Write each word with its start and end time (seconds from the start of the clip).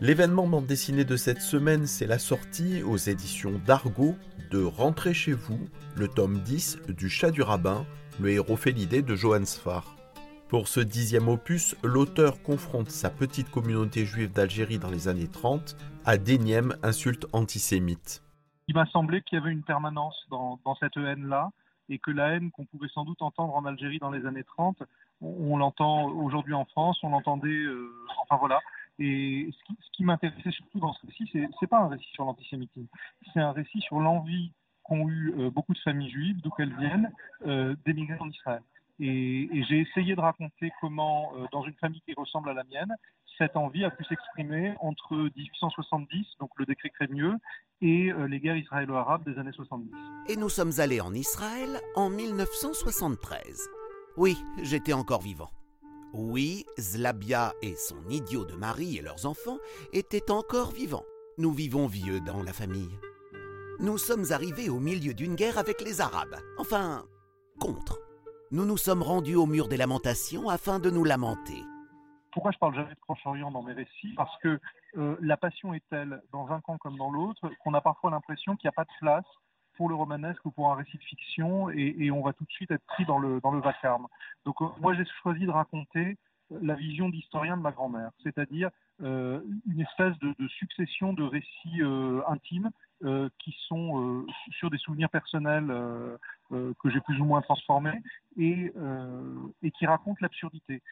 L'événement 0.00 0.46
bande 0.46 0.66
dessinée 0.66 1.04
de 1.04 1.16
cette 1.16 1.40
semaine, 1.40 1.86
c'est 1.86 2.06
la 2.06 2.20
sortie 2.20 2.82
aux 2.84 2.96
éditions 2.96 3.60
d'Argo 3.66 4.14
de 4.50 4.62
Rentrer 4.62 5.12
chez 5.12 5.32
vous, 5.32 5.58
le 5.96 6.06
tome 6.06 6.38
10 6.38 6.78
du 6.88 7.08
Chat 7.08 7.32
du 7.32 7.42
Rabbin, 7.42 7.84
le 8.20 8.30
héros 8.30 8.56
félidé 8.56 9.02
de 9.02 9.16
Johann 9.16 9.44
Sfar. 9.44 9.96
Pour 10.48 10.66
ce 10.68 10.80
dixième 10.80 11.28
opus, 11.28 11.76
l'auteur 11.82 12.42
confronte 12.42 12.90
sa 12.90 13.10
petite 13.10 13.50
communauté 13.50 14.06
juive 14.06 14.32
d'Algérie 14.32 14.78
dans 14.78 14.90
les 14.90 15.08
années 15.08 15.28
30 15.28 15.76
à 16.06 16.16
d'énièmes 16.16 16.74
insultes 16.82 17.26
antisémites. 17.32 18.22
Il 18.66 18.74
m'a 18.74 18.86
semblé 18.86 19.20
qu'il 19.22 19.38
y 19.38 19.42
avait 19.42 19.52
une 19.52 19.62
permanence 19.62 20.16
dans, 20.30 20.58
cette 20.80 20.96
haine-là 20.96 21.50
et 21.90 21.98
que 21.98 22.10
la 22.10 22.28
haine 22.28 22.50
qu'on 22.50 22.64
pouvait 22.64 22.88
sans 22.94 23.04
doute 23.04 23.20
entendre 23.20 23.54
en 23.54 23.66
Algérie 23.66 23.98
dans 23.98 24.10
les 24.10 24.24
années 24.26 24.44
30, 24.44 24.82
on, 25.20 25.56
l'entend 25.56 26.04
aujourd'hui 26.04 26.54
en 26.54 26.64
France, 26.66 26.98
on 27.02 27.10
l'entendait, 27.10 27.48
euh, 27.48 27.90
enfin 28.22 28.36
voilà, 28.38 28.60
et 28.98 29.50
ce 29.52 29.90
qui, 29.92 30.04
m'intéressait 30.04 30.50
surtout 30.50 30.80
dans 30.80 30.92
ce 30.92 31.06
récit, 31.06 31.28
c'est, 31.32 31.40
n'est 31.40 31.68
pas 31.68 31.78
un 31.78 31.88
récit 31.88 32.08
sur 32.12 32.24
l'antisémitisme, 32.24 32.88
c'est 33.32 33.40
un 33.40 33.52
récit 33.52 33.80
sur 33.80 34.00
l'envie 34.00 34.52
qu'ont 34.82 35.08
eu 35.08 35.34
euh, 35.38 35.50
beaucoup 35.50 35.74
de 35.74 35.78
familles 35.78 36.10
juives, 36.10 36.40
d'où 36.42 36.50
qu'elles 36.50 36.74
viennent, 36.76 37.12
euh, 37.46 37.76
d'émigrer 37.84 38.18
en 38.18 38.28
Israël. 38.28 38.62
Et, 39.00 39.48
j'ai 39.68 39.80
essayé 39.80 40.16
de 40.16 40.20
raconter 40.20 40.72
comment, 40.80 41.32
euh, 41.36 41.46
dans 41.52 41.62
une 41.62 41.74
famille 41.74 42.00
qui 42.00 42.14
ressemble 42.14 42.50
à 42.50 42.54
la 42.54 42.64
mienne, 42.64 42.92
cette 43.36 43.56
envie 43.56 43.84
a 43.84 43.90
pu 43.90 44.02
s'exprimer 44.04 44.74
entre 44.80 45.14
1870, 45.36 46.26
donc 46.40 46.50
le 46.56 46.66
décret 46.66 46.90
Crémieux, 46.90 47.36
et 47.80 48.10
les 48.26 48.40
guerres 48.40 48.56
israélo-arabes 48.56 49.22
des 49.24 49.38
années 49.38 49.52
70. 49.52 49.92
Et 50.28 50.34
nous 50.34 50.48
sommes 50.48 50.72
allés 50.78 51.00
en 51.00 51.14
Israël 51.14 51.78
en 51.94 52.10
1973. 52.10 53.70
Oui, 54.16 54.36
j'étais 54.64 54.92
encore 54.92 55.22
vivant. 55.22 55.50
Oui, 56.20 56.66
Zlabia 56.80 57.52
et 57.62 57.76
son 57.76 58.08
idiot 58.10 58.44
de 58.44 58.56
mari 58.56 58.96
et 58.96 59.02
leurs 59.02 59.24
enfants 59.24 59.58
étaient 59.92 60.32
encore 60.32 60.72
vivants. 60.72 61.04
Nous 61.38 61.52
vivons 61.52 61.86
vieux 61.86 62.18
dans 62.18 62.42
la 62.42 62.52
famille. 62.52 62.98
Nous 63.78 63.98
sommes 63.98 64.24
arrivés 64.32 64.68
au 64.68 64.80
milieu 64.80 65.14
d'une 65.14 65.36
guerre 65.36 65.58
avec 65.58 65.80
les 65.80 66.00
Arabes. 66.00 66.34
Enfin, 66.58 67.04
contre. 67.60 68.00
Nous 68.50 68.64
nous 68.64 68.76
sommes 68.76 69.04
rendus 69.04 69.36
au 69.36 69.46
mur 69.46 69.68
des 69.68 69.76
lamentations 69.76 70.48
afin 70.48 70.80
de 70.80 70.90
nous 70.90 71.04
lamenter. 71.04 71.62
Pourquoi 72.32 72.50
je 72.50 72.58
parle 72.58 72.74
jamais 72.74 72.94
de 72.94 73.00
Proche-Orient 73.06 73.52
dans 73.52 73.62
mes 73.62 73.74
récits? 73.74 74.14
Parce 74.16 74.36
que 74.42 74.58
euh, 74.96 75.16
la 75.20 75.36
passion 75.36 75.72
est 75.72 75.84
telle, 75.88 76.20
dans 76.32 76.48
un 76.48 76.60
camp 76.60 76.78
comme 76.78 76.96
dans 76.96 77.12
l'autre, 77.12 77.48
qu'on 77.62 77.74
a 77.74 77.80
parfois 77.80 78.10
l'impression 78.10 78.56
qu'il 78.56 78.66
n'y 78.66 78.70
a 78.70 78.72
pas 78.72 78.86
de 78.86 78.98
place 78.98 79.24
pour 79.78 79.88
le 79.88 79.94
romanesque 79.94 80.44
ou 80.44 80.50
pour 80.50 80.72
un 80.72 80.74
récit 80.74 80.98
de 80.98 81.02
fiction 81.04 81.70
et, 81.70 82.10
on 82.10 82.20
va 82.20 82.32
tout 82.32 82.44
de 82.44 82.50
suite 82.50 82.72
être 82.72 82.84
pris 82.84 83.06
dans 83.06 83.18
le, 83.18 83.38
vacarme. 83.60 84.08
Donc 84.44 84.60
euh, 84.60 84.66
moi 84.80 84.92
j'ai 84.94 85.04
choisi 85.22 85.46
de 85.46 85.50
raconter 85.50 86.18
la 86.50 86.74
vision 86.74 87.08
d'historien 87.08 87.56
de 87.56 87.62
ma 87.62 87.70
grand-mère, 87.70 88.10
c'est-à-dire 88.24 88.70
euh, 89.02 89.40
une 89.70 89.80
espèce 89.80 90.18
de, 90.18 90.34
succession 90.48 91.12
de 91.12 91.22
récits 91.22 91.80
euh, 91.80 92.20
intimes 92.26 92.70
qui 93.38 93.54
sont 93.68 94.26
sur 94.50 94.70
des 94.70 94.78
souvenirs 94.78 95.08
personnels 95.08 95.72
que 96.50 96.90
j'ai 96.90 97.00
plus 97.02 97.20
ou 97.20 97.24
moins 97.24 97.40
transformés 97.42 98.02
et 98.36 98.72
qui 99.78 99.86
racontent 99.86 100.18
l'absurdité. 100.20 100.82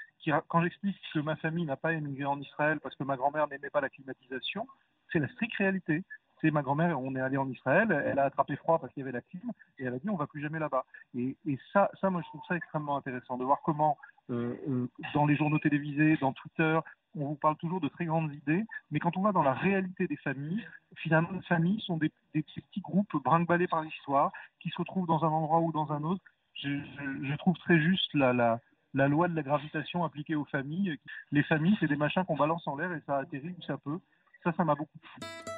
Quand 0.47 0.63
j'explique 0.63 0.97
que 1.13 1.19
ma 1.19 1.35
famille 1.35 1.65
n'a 1.65 1.77
pas 1.77 1.95
émigré 1.95 2.25
en 2.25 2.41
Israël 2.41 2.79
parce 2.81 2.95
que 2.95 3.03
ma 3.03 3.17
grand-mère 3.17 3.49
n'aimait 3.49 3.71
pas 3.71 3.81
la 3.81 3.89
climatisation, 3.89 4.69
c'est 5.11 5.19
la 5.19 5.27
stricte 5.31 5.57
réalité 5.57 6.05
c'est 6.41 6.51
ma 6.51 6.63
grand-mère, 6.63 7.01
on 7.01 7.15
est 7.17 7.21
allé 7.21 7.37
en 7.37 7.49
Israël, 7.49 7.91
elle 8.05 8.19
a 8.19 8.25
attrapé 8.25 8.57
froid 8.57 8.79
parce 8.79 8.93
qu'il 8.93 9.01
y 9.01 9.05
avait 9.05 9.13
la 9.13 9.23
clim, 9.23 9.51
et 9.79 9.85
elle 9.85 9.95
a 9.95 9.99
dit 9.99 10.11
on 10.11 10.17
va 10.17 10.27
plus 10.27 10.43
jamais 10.43 10.59
là-bas. 10.59 10.85
Et, 11.17 11.37
ça, 11.73 11.91
moi, 12.05 12.21
je 12.23 12.29
trouve 12.29 12.43
ça 12.49 12.57
extrêmement 12.57 12.97
intéressant 12.97 13.37
de 13.37 13.45
voir 13.45 13.61
comment, 13.65 13.97
euh, 14.31 14.55
euh, 14.69 14.89
dans 15.15 15.27
les 15.27 15.37
journaux 15.37 15.59
télévisés, 15.59 16.17
dans 16.21 16.33
Twitter, 16.33 16.79
on 17.19 17.27
vous 17.29 17.35
parle 17.35 17.57
toujours 17.57 17.81
de 17.81 17.89
très 17.89 18.05
grandes 18.05 18.33
idées, 18.35 18.65
mais 18.91 18.99
quand 18.99 19.17
on 19.17 19.23
va 19.23 19.33
dans 19.33 19.43
la 19.43 19.55
réalité 19.55 20.07
des 20.07 20.17
familles, 20.17 20.67
finalement, 20.97 21.31
les 21.33 21.43
familles 21.43 21.81
sont 21.81 21.97
des, 21.97 22.13
petits 22.33 22.81
groupes 22.81 23.17
brinque 23.25 23.49
par 23.69 23.83
l'histoire, 23.83 24.33
qui 24.61 24.69
se 24.69 24.77
retrouvent 24.79 25.07
dans 25.07 25.25
un 25.25 25.29
endroit 25.29 25.61
ou 25.61 25.73
dans 25.73 25.93
un 25.93 26.03
autre. 26.03 26.23
Je, 26.55 27.37
trouve 27.37 27.57
très 27.59 27.81
juste 27.81 28.13
la 28.15 28.61
loi 28.95 29.29
de 29.29 29.35
la 29.35 29.43
gravitation 29.43 30.05
appliquée 30.05 30.35
aux 30.35 30.45
familles. 30.45 30.99
Les 31.33 31.43
familles, 31.43 31.77
c'est 31.81 31.89
des 31.89 31.97
machins 31.97 32.25
qu'on 32.25 32.37
balance 32.37 32.67
en 32.67 32.77
l'air 32.77 32.93
et 32.93 33.01
ça 33.07 33.19
atterrit 33.19 33.55
où 33.59 33.63
ça 33.63 33.79
peut. 33.79 33.99
Ça, 34.45 34.53
ça 34.53 34.65
m'a 34.65 34.75
beaucoup 34.75 34.99
plu. 34.99 35.56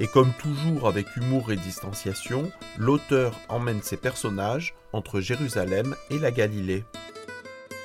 Et 0.00 0.06
comme 0.06 0.32
toujours 0.34 0.86
avec 0.86 1.16
humour 1.16 1.50
et 1.50 1.56
distanciation, 1.56 2.52
l'auteur 2.78 3.34
emmène 3.48 3.82
ses 3.82 3.96
personnages 3.96 4.74
entre 4.92 5.20
Jérusalem 5.20 5.96
et 6.08 6.20
la 6.20 6.30
Galilée. 6.30 6.84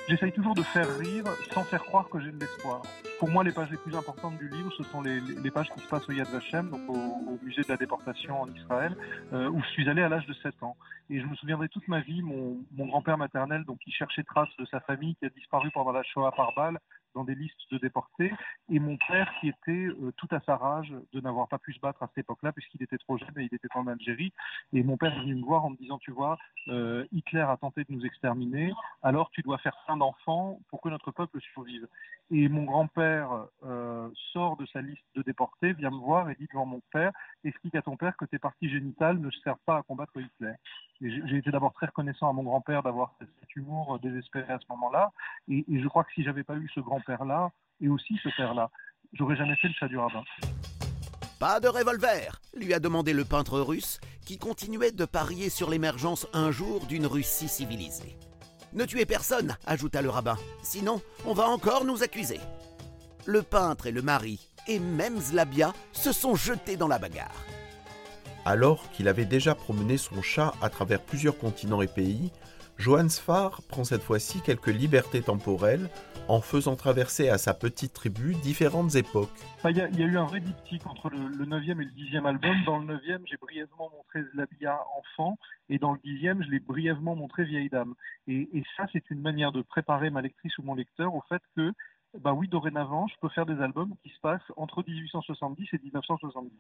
J'essaye 0.08 0.32
toujours 0.32 0.54
de 0.54 0.62
faire 0.62 0.88
rire 1.00 1.24
sans 1.54 1.64
faire 1.64 1.84
croire 1.84 2.08
que 2.10 2.20
j'ai 2.20 2.32
de 2.32 2.40
l'espoir. 2.40 2.84
Pour 3.20 3.30
moi, 3.30 3.44
les 3.44 3.52
pages 3.52 3.72
les 3.72 3.78
plus 3.78 3.96
importantes 3.96 4.38
du 4.38 4.48
livre, 4.50 4.70
ce 4.78 4.84
sont 4.84 5.02
les, 5.02 5.22
pages 5.50 5.70
qui 5.70 5.80
se 5.80 5.88
passent 5.88 6.08
au 6.08 6.12
Yad 6.12 6.28
Vashem, 6.28 6.70
donc 6.70 6.82
au, 6.88 7.40
musée 7.42 7.64
de 7.64 7.70
la 7.70 7.78
déportation 7.78 8.42
en 8.42 8.50
Israël, 8.50 8.96
euh, 9.32 9.50
où 9.50 9.62
je 9.64 9.70
suis 9.70 9.90
allé 9.90 10.04
à 10.04 10.10
l'âge 10.10 10.28
de 10.28 10.34
7 10.34 10.62
ans. 10.62 10.76
Et 11.10 11.20
je 11.20 11.26
me 11.26 11.36
souviendrai 11.36 11.70
toute 11.70 11.88
ma 11.88 12.02
vie, 12.02 12.22
mon, 12.22 12.58
grand-père 12.76 13.18
maternel, 13.18 13.64
donc 13.64 13.80
qui 13.80 13.92
cherchait 13.92 14.24
trace 14.24 14.50
de 14.60 14.66
sa 14.66 14.82
famille 14.82 15.16
qui 15.16 15.26
a 15.26 15.30
disparu 15.30 15.72
pendant 15.74 15.92
la 15.92 16.04
Shoah 16.04 16.32
par 16.36 16.54
balle, 16.54 16.80
dans 17.14 17.24
des 17.24 17.36
listes 17.36 17.72
de 17.72 17.78
déportés, 17.78 18.32
et 18.70 18.80
mon 18.80 18.98
père 19.08 19.32
qui 19.40 19.50
était 19.50 19.72
euh, 19.72 20.12
tout 20.18 20.28
à 20.32 20.40
sa 20.42 20.56
rage 20.56 20.94
de 21.14 21.22
n'avoir 21.22 21.48
pas 21.48 21.58
pu 21.58 21.74
se 21.74 21.80
battre 21.80 22.04
à 22.04 22.08
cette 22.08 22.20
époque-là, 22.20 22.52
puisqu'il 22.52 22.82
était 22.84 22.98
trop 22.98 23.18
jeune 23.18 23.34
et 23.38 23.44
il 23.52 23.56
était 23.56 23.68
en 23.76 23.88
Algérie. 23.88 24.34
Et 24.74 24.84
mon 24.84 24.98
père 24.98 25.14
est 25.14 25.22
venu 25.22 25.36
me 25.36 25.46
voir 25.46 25.66
en 25.66 25.72
me 25.72 25.78
disant, 25.78 25.98
tu 26.00 26.12
vois, 26.12 26.38
euh, 26.70 27.06
Hitler 27.12 27.42
a 27.42 27.58
tenté 27.58 27.84
de 27.84 27.92
nous 27.94 28.06
exterminer, 28.06 28.74
alors 29.02 29.30
tu 29.32 29.42
dois 29.42 29.58
faire 29.60 29.76
plein 29.86 29.98
d'enfants 29.98 30.60
pour 30.70 30.82
que 30.82 30.90
notre 30.90 31.12
peuple 31.12 31.40
survive. 31.54 31.88
Et 32.32 32.48
mon 32.50 32.64
grand-père 32.64 33.48
euh, 33.64 34.10
sort 34.32 34.58
de 34.58 34.66
sa 34.68 34.82
liste 34.82 35.04
de 35.16 35.22
déportés, 35.22 35.74
vient 35.74 35.92
me 35.92 35.98
voir 35.98 36.30
et 36.30 36.36
dit 36.36 36.48
devant 36.52 36.66
mon 36.66 36.82
père, 36.92 37.12
explique 37.44 37.76
à 37.76 37.82
ton 37.82 37.98
père 37.98 38.16
que 38.18 38.26
tes 38.26 38.40
parties 38.40 38.70
génitales 38.70 39.20
ne 39.20 39.30
servent 39.32 39.58
pas 39.66 39.78
à 39.78 39.84
combattre 39.84 40.14
Hitler. 40.18 40.54
J'ai 41.04 41.38
été 41.38 41.52
d'abord 41.52 41.74
très 41.74 41.88
reconnaissant 41.88 42.30
à 42.30 42.34
mon 42.34 42.44
grand-père 42.44 42.82
d'avoir 42.82 43.14
cet 43.20 43.56
humour 43.58 44.00
désespéré 44.02 44.54
à 44.54 44.60
ce 44.60 44.66
moment-là. 44.70 45.12
Et, 45.50 45.66
je 45.70 45.88
crois 45.90 46.06
que 46.06 46.14
si 46.14 46.24
j'avais 46.24 46.44
pas 46.44 46.56
eu 46.56 46.70
ce 46.74 46.80
grand-père-là, 46.80 47.52
et 47.82 47.90
aussi 47.90 48.18
ce 48.24 48.30
père-là, 48.38 48.70
j'aurais 49.12 49.36
jamais 49.36 49.56
fait 49.58 49.68
le 49.68 49.74
chat 49.74 49.90
du 49.90 49.98
rabbin. 49.98 50.24
Pas 51.42 51.60
de 51.60 51.68
revolver, 51.68 52.40
lui 52.56 52.74
a 52.74 52.80
demandé 52.80 53.12
le 53.12 53.26
peintre 53.26 53.60
russe, 53.60 54.00
qui 54.26 54.38
continuait 54.38 54.94
de 54.94 55.04
parier 55.04 55.50
sur 55.50 55.70
l'émergence 55.70 56.26
un 56.34 56.52
jour 56.52 56.86
d'une 56.86 57.06
Russie 57.06 57.50
civilisée. 57.50 58.18
Ne 58.72 58.86
tuez 58.86 59.06
personne, 59.06 59.58
ajouta 59.68 60.02
le 60.02 60.10
rabbin, 60.10 60.38
sinon 60.62 61.02
on 61.26 61.34
va 61.34 61.50
encore 61.50 61.84
nous 61.84 62.02
accuser. 62.02 62.40
Le 63.26 63.42
peintre 63.42 63.88
et 63.88 63.92
le 63.92 64.02
mari, 64.02 64.40
et 64.68 64.80
même 64.80 65.18
Zlabia, 65.18 65.74
se 65.92 66.14
sont 66.14 66.36
jetés 66.36 66.78
dans 66.78 66.88
la 66.88 66.98
bagarre. 66.98 67.36
Alors 68.46 68.90
qu'il 68.92 69.08
avait 69.08 69.26
déjà 69.26 69.56
promené 69.56 69.98
son 69.98 70.22
chat 70.22 70.54
à 70.62 70.70
travers 70.70 71.02
plusieurs 71.02 71.38
continents 71.38 71.82
et 71.82 71.88
pays, 71.88 72.32
Johann 72.78 73.10
Sfar 73.10 73.62
prend 73.70 73.84
cette 73.86 74.02
fois-ci 74.02 74.42
quelques 74.42 74.68
libertés 74.68 75.22
temporelles 75.22 75.90
en 76.28 76.42
faisant 76.42 76.76
traverser 76.76 77.30
à 77.30 77.38
sa 77.38 77.54
petite 77.54 77.94
tribu 77.94 78.34
différentes 78.36 78.96
époques. 78.96 79.30
Il 79.70 79.78
y, 79.78 79.82
a 79.82 79.88
eu 79.88 80.18
un 80.18 80.26
vrai 80.26 80.40
diptyque 80.40 80.86
entre 80.88 81.10
le, 81.10 81.46
9e 81.46 81.82
et 81.82 81.86
le 81.86 81.92
10e 81.92 82.26
album. 82.26 82.56
Dans 82.66 82.80
le 82.80 82.98
9e, 82.98 83.22
j'ai 83.26 83.38
brièvement 83.38 83.90
montré 83.92 84.24
Zlabia 84.34 84.80
enfant, 84.98 85.38
et 85.70 85.80
dans 85.80 85.94
le 85.94 86.00
10e, 86.00 86.44
je 86.44 86.50
l'ai 86.50 86.60
brièvement 86.60 87.16
montré 87.16 87.46
vieille 87.46 87.70
dame. 87.70 87.94
Et, 88.28 88.50
et 88.54 88.64
ça, 88.76 88.86
c'est 88.92 89.10
une 89.10 89.22
manière 89.22 89.52
de 89.52 89.62
préparer 89.62 90.10
ma 90.10 90.22
lectrice 90.22 90.58
ou 90.58 90.64
mon 90.64 90.76
lecteur 90.76 91.14
au 91.14 91.24
fait 91.30 91.42
que, 91.56 91.72
bah 92.20 92.34
oui, 92.34 92.48
dorénavant, 92.48 93.08
je 93.08 93.16
peux 93.22 93.30
faire 93.30 93.46
des 93.46 93.62
albums 93.62 93.94
qui 94.04 94.10
se 94.10 94.20
passent 94.20 94.42
entre 94.56 94.84
1870 94.86 95.68
et 95.74 95.80
1970, 95.84 96.52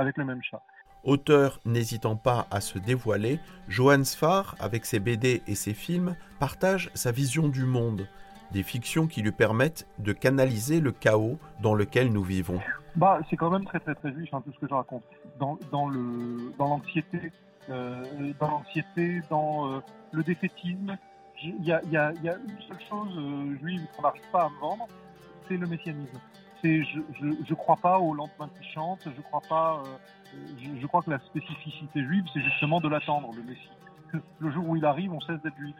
avec 0.00 0.16
le 0.16 0.24
même 0.24 0.42
chat. 0.42 0.62
Auteur 1.04 1.60
n'hésitant 1.64 2.16
pas 2.16 2.46
à 2.50 2.60
se 2.60 2.78
dévoiler, 2.78 3.38
Johann 3.68 4.04
Sfar, 4.04 4.54
avec 4.60 4.84
ses 4.84 5.00
BD 5.00 5.42
et 5.46 5.54
ses 5.54 5.74
films, 5.74 6.16
partage 6.38 6.90
sa 6.94 7.10
vision 7.10 7.48
du 7.48 7.64
monde, 7.64 8.06
des 8.52 8.62
fictions 8.62 9.06
qui 9.06 9.22
lui 9.22 9.32
permettent 9.32 9.86
de 9.98 10.12
canaliser 10.12 10.80
le 10.80 10.92
chaos 10.92 11.38
dans 11.62 11.74
lequel 11.74 12.12
nous 12.12 12.22
vivons. 12.22 12.60
Bah, 12.96 13.20
c'est 13.28 13.36
quand 13.36 13.50
même 13.50 13.64
très 13.64 13.80
très 13.80 13.94
très 13.94 14.12
juif 14.12 14.28
hein, 14.32 14.42
tout 14.44 14.52
ce 14.52 14.58
que 14.58 14.66
je 14.68 14.74
raconte. 14.74 15.04
Dans, 15.38 15.58
dans 15.70 15.88
le 15.88 16.52
dans 16.58 16.68
l'anxiété, 16.68 17.32
euh, 17.70 18.04
dans 18.38 18.48
l'anxiété, 18.48 19.22
dans 19.30 19.72
euh, 19.72 19.80
le 20.12 20.22
défaitisme, 20.22 20.96
il 21.42 21.64
y 21.64 21.72
a, 21.72 21.80
une 22.12 22.60
seule 22.68 22.88
chose 22.90 23.16
euh, 23.16 23.56
juive 23.62 23.86
qu'on 23.96 24.02
n'arrive 24.02 24.28
pas 24.32 24.44
à 24.44 24.48
me 24.50 24.58
vendre, 24.60 24.88
c'est 25.48 25.56
le 25.56 25.66
messianisme 25.66 26.18
je, 26.62 27.00
je, 27.48 27.54
crois 27.54 27.76
pas 27.76 27.98
au 27.98 28.14
lendemain 28.14 28.50
qui 28.58 28.68
chante, 28.72 29.00
je 29.04 29.22
crois 29.22 29.42
pas, 29.48 29.82
euh, 29.84 30.76
je, 30.80 30.86
crois 30.86 31.02
que 31.02 31.10
la 31.10 31.18
spécificité 31.20 32.02
juive, 32.04 32.24
c'est 32.32 32.42
justement 32.42 32.80
de 32.80 32.88
l'attendre, 32.88 33.30
le 33.34 33.42
Messie. 33.42 34.22
Le 34.40 34.50
jour 34.50 34.68
où 34.68 34.76
il 34.76 34.84
arrive, 34.84 35.12
on 35.12 35.20
cesse 35.20 35.40
d'être 35.42 35.56
juif. 35.56 35.76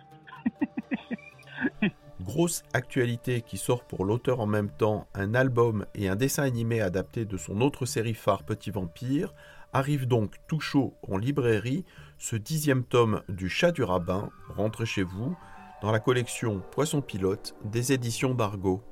Grosse 2.20 2.62
actualité 2.74 3.40
qui 3.40 3.56
sort 3.56 3.84
pour 3.84 4.04
l'auteur 4.04 4.40
en 4.40 4.46
même 4.46 4.70
temps 4.70 5.06
un 5.14 5.34
album 5.34 5.86
et 5.94 6.08
un 6.08 6.16
dessin 6.16 6.44
animé 6.44 6.80
adapté 6.80 7.24
de 7.24 7.36
son 7.36 7.60
autre 7.60 7.86
série 7.86 8.14
phare 8.14 8.44
Petit 8.44 8.70
Vampire, 8.70 9.34
arrive 9.72 10.06
donc 10.06 10.36
tout 10.46 10.60
chaud 10.60 10.94
en 11.08 11.16
librairie 11.16 11.84
ce 12.18 12.36
dixième 12.36 12.84
tome 12.84 13.22
du 13.28 13.48
Chat 13.48 13.72
du 13.72 13.82
Rabbin, 13.82 14.28
Rentrez 14.50 14.86
chez 14.86 15.02
vous, 15.02 15.36
dans 15.80 15.90
la 15.90 16.00
collection 16.00 16.60
Poisson 16.70 17.00
Pilote 17.00 17.54
des 17.64 17.92
éditions 17.92 18.34
d'Argo. 18.34 18.82